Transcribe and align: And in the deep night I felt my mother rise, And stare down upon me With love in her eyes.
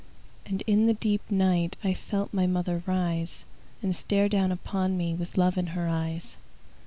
And 0.47 0.63
in 0.65 0.87
the 0.87 0.95
deep 0.95 1.21
night 1.29 1.77
I 1.83 1.93
felt 1.93 2.33
my 2.33 2.47
mother 2.47 2.81
rise, 2.87 3.45
And 3.83 3.95
stare 3.95 4.29
down 4.29 4.51
upon 4.51 4.97
me 4.97 5.13
With 5.13 5.37
love 5.37 5.59
in 5.59 5.67
her 5.77 5.87
eyes. 5.87 6.37